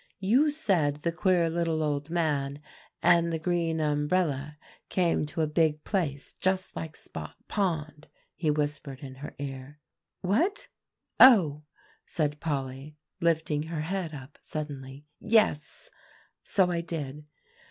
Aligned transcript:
"You 0.19 0.49
said 0.49 1.03
the 1.03 1.11
queer 1.11 1.47
little 1.47 1.83
old 1.83 2.09
man 2.09 2.59
and 3.03 3.31
the 3.31 3.37
green 3.37 3.79
umbrella 3.79 4.57
came 4.89 5.27
to 5.27 5.41
a 5.41 5.45
big 5.45 5.83
place 5.83 6.33
just 6.33 6.75
like 6.75 6.95
Spot 6.95 7.35
Pond," 7.47 8.07
he 8.33 8.49
whispered 8.49 9.01
in 9.01 9.13
her 9.21 9.35
ear. 9.37 9.79
"What 10.21 10.69
oh!" 11.19 11.65
said 12.07 12.39
Polly, 12.39 12.97
lifting 13.19 13.61
her 13.67 13.81
head 13.81 14.11
up 14.15 14.39
suddenly. 14.41 15.05
"Yes, 15.19 15.91
so 16.41 16.71
I 16.71 16.81
did. 16.81 17.27